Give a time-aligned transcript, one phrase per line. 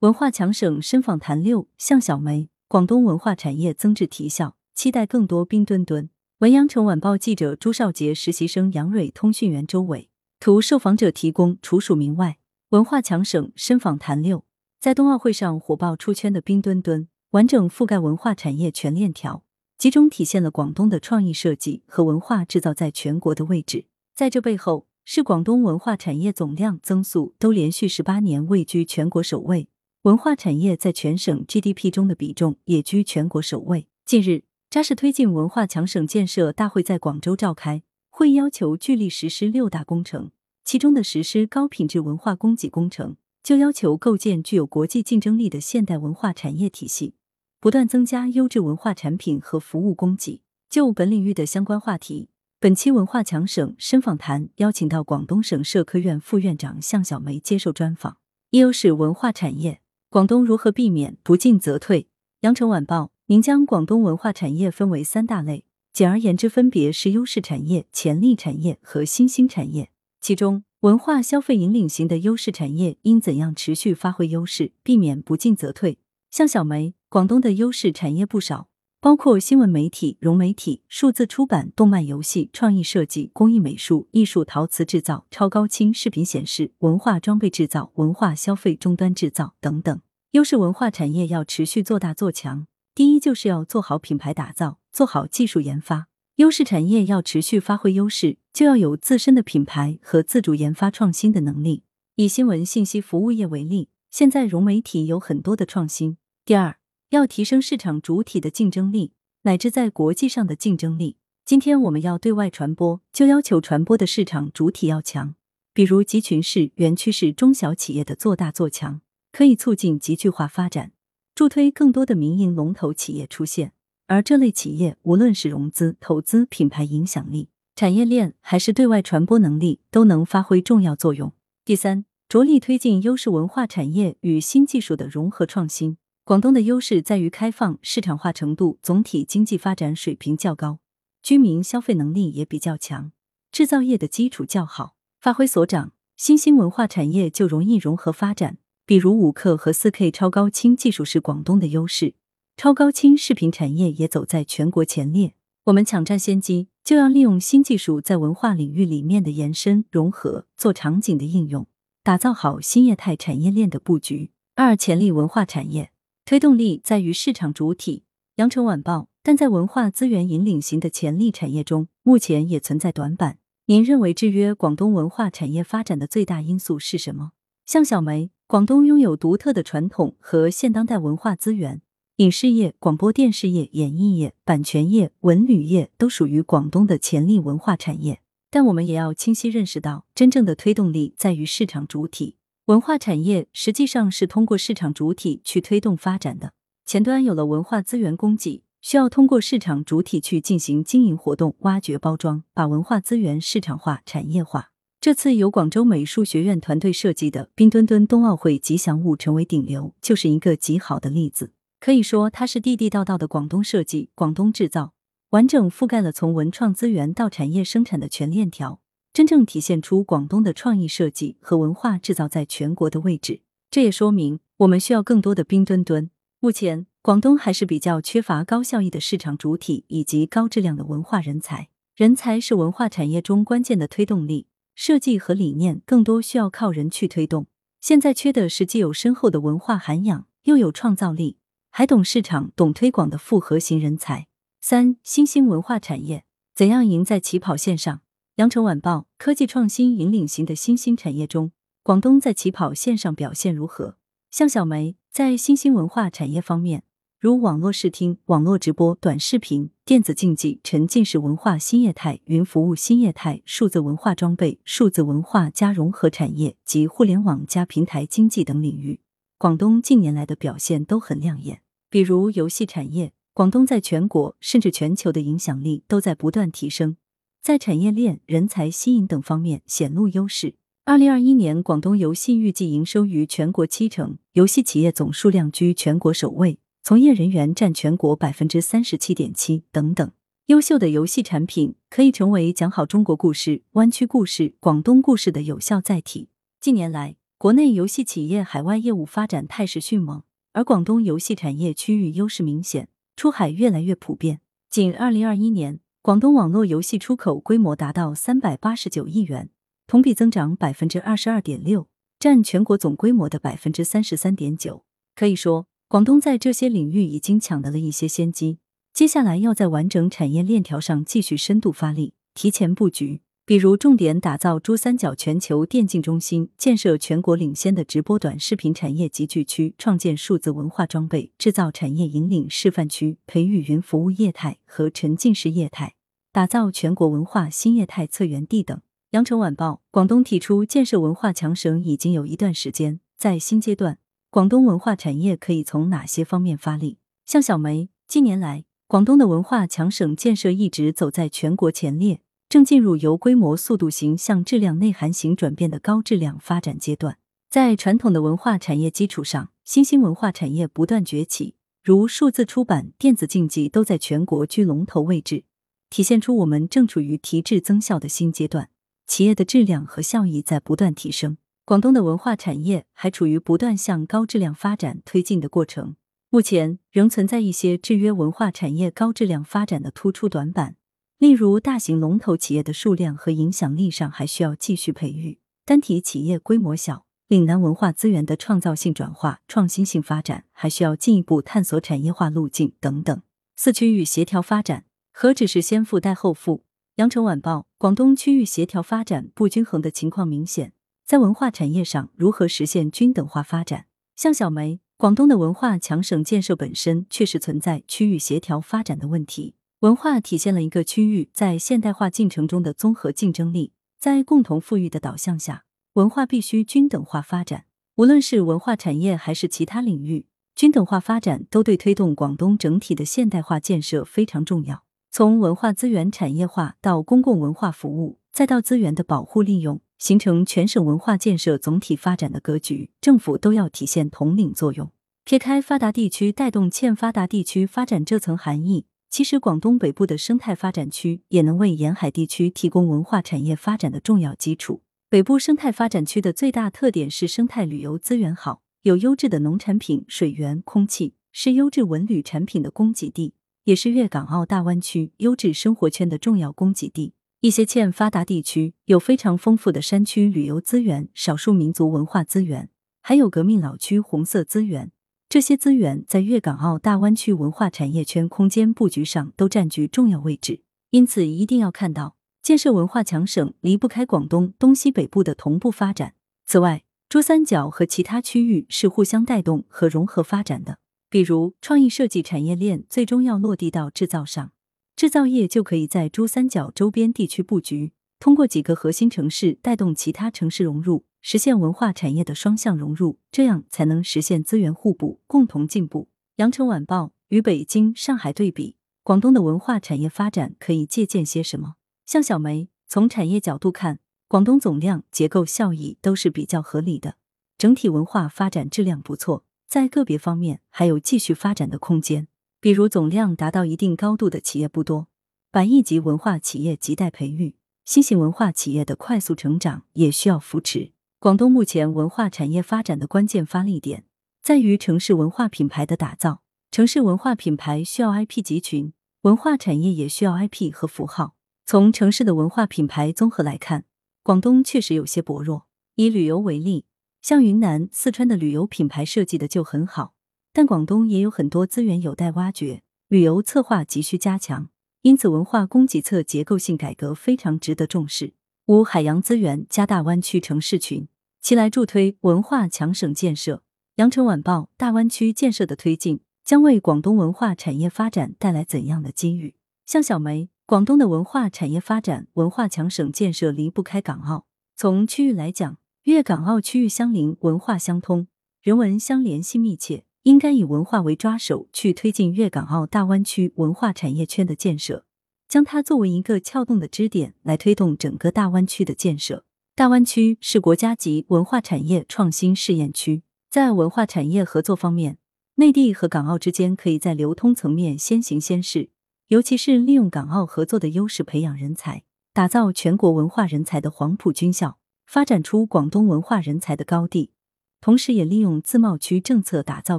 [0.00, 6.08] 文化强省深访谈六，向小梅，广东文化产业增质提效，期待更多冰墩墩。
[6.38, 10.08] 文阳城晚报记者朱少杰，实习生杨蕊，通讯员周伟。
[10.38, 12.38] 图受访者提供，除署名外。
[12.68, 14.44] 文化强省深访谈六，
[14.78, 19.42] 在冬奥会上火爆出圈的冰墩墩，完整覆盖文化产业全链条，
[19.76, 23.86] 集中体现了广东的创意设计和文化制造在全国的位置。
[24.14, 29.68] 在这背后，是广东文化产业总量增速都连续十八年位居全国首位，
[30.08, 33.88] 文化产业在全省 GDP 中的比重也居全国首位。
[34.06, 40.30] 近日，扎实推进文化强省建设大会在广州召开，会议要求聚力实施六大工程，
[40.64, 47.12] 其中的实施高品质文化供给工程，就要求构建具有国际竞争力的现代文化产业体系，
[47.60, 50.40] 不断增加优质文化产品和服务供给。
[50.70, 52.30] 就本领域的相关话题。
[52.58, 58.16] 本期文化强省深访谈邀请到广东省社科院副院长向小梅接受专访。
[58.48, 62.08] 一优势文化产业，广东如何避免不进则退？
[62.40, 69.90] 羊城晚报您将广东文化产业分为三大类，简而言之，分别是优势产业、潜力产业和新兴产业。
[70.22, 75.98] 其中，文化消费引领型的优势产业应怎样持续发挥优势，避免不进则退？
[76.30, 78.68] 向小梅，广东的优势产业不少。
[79.00, 90.00] 包括新闻媒体、融媒体、数字出版、动漫游戏、创意设计、工艺美术、艺术陶瓷制造、超高清视频显示、文化装备制造、文化消费终端制造等等。
[90.32, 96.08] 优势文化产业要持续做大做强，第一就是要做好品牌打造，做好技术研发。
[96.36, 101.82] 优势产业要持续发挥优势，就要有自身的品牌和自主研发创新的能力。
[102.16, 106.18] 以新闻信息服务业为例，现在融媒体有很多的创新。
[106.44, 106.76] 第二。
[107.10, 109.12] 要提升市场主体的竞争力，
[109.44, 111.16] 乃至在国际上的竞争力。
[111.42, 115.34] 今天我们要对外传播，就要求传播的市场主体要强。
[115.72, 119.00] 比如集群式、园区式中小企业的做大做强，
[119.38, 120.90] 可以促进集聚化发展，
[121.32, 123.72] 助推更多的民营龙头企业出现。
[124.08, 131.32] 而这类企业，无论是融资、投资、品牌影响力、产业链，还是对外传播能力，都能发挥重要作用。
[131.64, 135.98] 第三，着力推进优势文化产业与新技术的融合创新。
[136.24, 140.80] 广东的优势在于开放、市场化程度、总体经济发展水平较高，
[141.22, 143.12] 居民消费能力也比较强，
[143.52, 148.58] 制造业的基础较好，发挥所长，新兴文化产业就容易融合发展。
[148.88, 152.14] 比如五 K 和四 K 超高清技术是广东的优势，
[152.56, 155.34] 超高清视频产业也走在全国前列。
[155.64, 161.66] 我们抢占先机，就要利用新技术在文化领域里面的延伸融合，做场景的应用，
[162.02, 164.30] 打造好新业态产业链的布局。
[164.54, 165.90] 二、潜力文化产业。
[166.24, 168.04] 推动力在于市场主体，
[168.36, 169.10] 羊城晚报。
[169.22, 173.36] 但在文化资源引领型的潜力产业中，目前也存在短板。
[173.66, 177.32] 您认为制约广东文化产业发展的最大因素是什么？
[177.66, 181.82] 向小梅，广东拥有独特的传统和现当代文化资源，
[182.16, 188.22] 影视业、广播电视业、演艺业、版权业、文旅业都属于广东的潜力文化产业。
[188.48, 192.36] 但我们也要清晰认识到，真正的推动力在于市场主体。
[192.64, 196.54] 文化产业实际上是通过市场主体去推动发展的。
[196.86, 204.70] 前端有了文化资源供给，需要通过市场主体去进行经营活动、挖掘、包装，把文化资源市场化、产业化。
[205.08, 211.52] 这次由广州美术学院团队设计的冰墩墩冬奥会吉祥物成为顶流，就是一个极好的例子。
[211.80, 214.92] 可以说，它是地地道道的广东设计、广东制造，
[215.30, 218.82] 完整覆盖了从文创资源到产业生产的全链条。
[219.14, 226.10] 真正体现出广东的创意设计和文化制造在全国的位置，这也说明我们需要更多的冰墩墩。
[226.40, 231.70] 目前，广东还是比较缺乏高效益的市场主体以及高质量的文化人才。
[231.96, 234.46] 人才是文化产业中关键的推动力，
[234.80, 237.48] 设计和理念更多需要靠人去推动。
[237.80, 241.36] 现在缺的是既有深厚的文化涵养，又有创造力，
[241.68, 244.28] 还懂市场、懂推广的复合型人才。
[244.60, 246.24] 三、新兴文化产业
[246.54, 248.02] 怎样赢在起跑线上？
[248.36, 251.50] 羊城晚报：科技创新引领型的新兴产业中，
[251.82, 253.96] 广东在起跑线上表现如何？
[254.30, 256.84] 向小梅在新兴文化产业方面，
[257.20, 269.00] 如网络视听、网络直播、短视频、电子竞技、沉浸式文化新业态、云服务新业态、数字文化装备、数字文化加融合产业及互联网加平台经济等领域，
[269.36, 271.60] 广东近年来的表现都很亮眼。
[271.90, 276.96] 比如游戏产业，广东在全国甚至全球的影响力都在不断提升。
[277.42, 280.54] 在产业链、人才吸引等方面显露优势。
[280.84, 290.10] 二零二一年，广东游戏预计营收逾全国七成，游戏企业总数量居全国首位，从业人员占全国百分之三十七点七等等。
[290.46, 296.30] 优秀的游戏产品可以成为讲好中国故事、湾区故事、广东故事的有效载体。
[296.62, 300.22] 近年来，国内游戏企业海外业务发展态势迅猛，
[300.54, 304.40] 而广东游戏产业区域优势明显，出海越来越普遍。
[304.70, 309.50] 仅二零二一年，广东网络游戏出口规模达到三百八十九亿元，
[309.86, 311.86] 同比增长百分之二十二点六，
[312.18, 314.84] 占全国总规模的百分之三十三点九。
[315.14, 318.58] 可以说，广东在这些领域已经抢得了一些先机。
[318.92, 323.22] 接下来要在完整产业链条上继续深度发力，提前布局。
[323.46, 335.94] 比如，重点打造珠三角全球电竞中心，建设全国领先的直播短视频产业集聚区，创建数字文化装备制造产业引领示范区，培育云服务业态和沉浸式业态，
[336.30, 338.78] 打造全国文化新业态策源地等。
[339.12, 343.96] 羊城晚报：广东提出建设文化强省已经有一段时间，在新阶段，
[344.30, 346.98] 广东文化产业可以从哪些方面发力？
[347.24, 352.20] 向小梅：近年来，广东的文化强省建设一直走在全国前列。
[352.46, 357.16] 正进入由规模速度型向质量内涵型转变的高质量发展阶段，
[357.48, 365.44] 在传统的文化产业基础上，新兴文化产业不断崛起，如数字出版、电子竞技都在全国居龙头位置，
[365.88, 368.68] 体现出我们正处于提质增效的新阶段，
[369.06, 371.38] 企业的质量和效益在不断提升。
[371.68, 375.96] 广东的文化产业还处于不断向高质量发展推进的过程，
[376.30, 380.76] 目前仍存在一些制约文化产业高质量发展的突出短板。
[381.18, 393.20] 例如，大型龙头企业的数量和影响力上还需要继续培育；单体企业规模小，岭南文化资源的创造性转化、创新性发展还需要进一步探索产业化路径等等。
[393.56, 396.64] 四区域协调发展何止是先富带后富？
[396.94, 400.72] 羊城晚报：广东区域协调发展不均衡的情况明显，
[401.08, 403.86] 在文化产业上如何实现均等化发展？
[404.14, 409.54] 向小梅：广东的文化强省建设本身确实存在区域协调发展的问题。
[409.78, 415.64] 文化体现了一个区域在现代化进程中的综合竞争力，在共同富裕的导向下，
[415.94, 417.64] 文化必须均等化发展。
[417.94, 424.84] 无论是文化产业还是其他领域，均等化发展都对推动广东整体的现代化建设非常重要。
[425.10, 434.90] 从文化资源产业化到公共文化服务，再到资源的保护利用，形成全省文化建设总体发展的格局，政府都要体现统领作用。
[435.24, 438.86] 撇开发达地区带动欠发达地区发展这层含义。
[439.10, 444.82] 其实，广东北部的生态发展区也能为沿海地区提供文化产业发展的重要基础。
[445.08, 453.32] 北部生态发展区的最大特点是生态旅游资源好，有优质的农产品、水源、空气，是优质文旅产品的供给地，
[453.64, 457.14] 也是粤港澳大湾区优质生活圈的重要供给地。
[457.40, 462.68] 一些欠发达地区有非常丰富的山区旅游资源、少数民族文化资源，
[463.00, 464.90] 还有革命老区红色资源。
[465.28, 476.14] 这些资源在粤港澳大湾区文化产业圈空间布局上都占据重要位置，因此一定要看到建设文化强省离不开广东东西北部的同步发展。
[476.44, 480.78] 此外，珠三角和其他区域是互相带动和融合发展的。
[481.08, 484.50] 比如，创意设计产业链最终要落地到制造上，
[484.98, 491.04] 制造业就可以在珠三角周边地区布局，通过几个核心城市带动其他城市融入。
[491.22, 496.08] 实现文化产业的双向融入，这样才能实现资源互补、共同进步。
[496.38, 498.74] 羊城晚报与北京、上海对比，
[499.04, 501.74] 广东的文化产业发展可以借鉴些什么？
[502.04, 507.14] 向小梅从产业角度看，广东总量、结构、效益都是比较合理的，
[507.56, 512.26] 整体文化发展质量不错，在个别方面还有继续发展的空间。
[512.60, 515.06] 比如总量达到一定高度的企业不多，
[515.52, 520.90] 百亿级文化企业亟待培育，新型文化企业的快速成长也需要扶持。
[521.20, 524.04] 广东目前文化产业发展的关键发力点
[524.42, 526.42] 在于城市文化品牌的打造。
[526.72, 531.34] 城市文化品牌需要 IP 集群，文化产业也需要 IP 和符号。
[531.64, 533.84] 从城市的文化品牌综合来看，
[534.24, 535.66] 广东确实有些薄弱。
[535.94, 536.84] 以旅游为例，
[537.22, 540.14] 像云南、四川的旅游品牌设计的就很好，
[540.52, 544.68] 但广东也有很多资源有待挖掘，旅游策划急需加强。
[545.02, 548.34] 因此，文化供给侧结构性改革非常值得重视。
[548.66, 551.08] 五海洋资源加大湾区城市群，
[551.40, 553.62] 其来助推文化强省建设。
[553.96, 559.54] 羊城晚报：大湾区建设的推进将为广东文化产业发展带来怎样的机遇？
[559.86, 564.46] 向小梅：广东的文化产业发展、文化强省建设离不开港澳。
[564.76, 568.26] 从区域来讲，粤港澳区域相邻，文化相通，
[568.60, 575.04] 人文相联系密切，应该以文化为抓手，去推进粤港澳大湾区文化产业圈的建设。
[575.48, 579.44] 将它作为一个撬动的支点，来推动整个大湾区的建设。
[579.74, 585.16] 大湾区是国家级文化产业创新试验区，在文化产业合作方面，
[585.54, 588.90] 内地和港澳之间可以在流通层面先行先试，
[589.28, 592.02] 尤其是利用港澳合作的优势培养人才，
[592.34, 594.78] 打造全国文化人才的黄埔军校。
[595.06, 597.30] 发展出广东文化人才的高地，
[597.80, 599.98] 同时也利用自贸区政策打造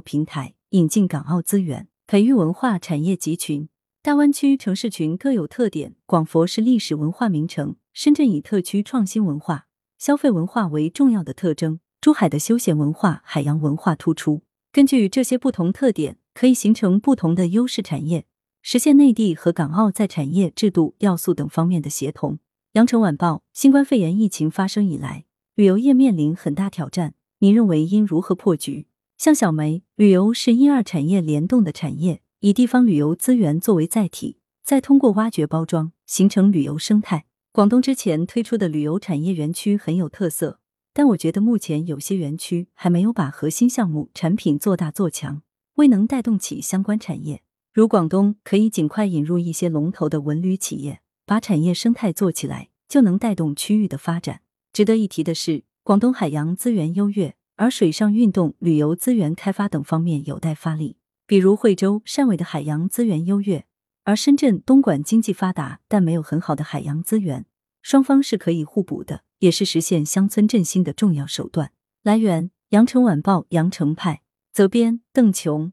[0.00, 3.68] 平台，引进港澳资源，培育文化产业集群。
[4.02, 9.66] 大湾区城市群各有特点，广佛是历史文化名城，深圳以特区创新文化、
[9.98, 14.42] 消费文化为重要的特征，珠海的休闲文化、海洋文化突出。
[14.72, 18.26] 根据这些不同特点，可以形成不同的优势产业，
[18.62, 22.38] 实现内地和港澳在产业、制度、要素等方面的协同。
[22.72, 28.86] 羊城晚报：新冠肺炎疫情发生以来，旅游业面临很大挑战，您认为应如何破局？
[29.16, 37.24] 向小梅：旅游是一二产业联动的产业，以地方旅游资源作为载体，再通过挖掘包装，形成旅游生态。
[37.50, 40.60] 广东之前推出的旅游产业园区很有特色，
[40.92, 45.40] 但我觉得目前有些园区还没有把核心项目产品做大做强，
[45.76, 47.40] 未能带动起相关产业。
[47.72, 51.00] 如广东可以尽快引入一些龙头的文旅企业。
[51.24, 54.42] 把产业生态做起来，就能带动区域的发展。
[54.72, 60.98] 值得一提的是，广东海洋资源优越，而水上运动、旅游资源开发等方面有待发力。
[61.26, 63.64] 比如惠州、汕尾的海洋资源优越，
[64.04, 67.46] 而深圳、东莞经济发达，但没有很好的海洋资源，
[67.80, 71.72] 双方是可以互补的，也是实现乡村振兴的重要手段。
[72.02, 74.22] 来源：羊城晚报羊城派，
[74.52, 75.72] 责编：邓琼。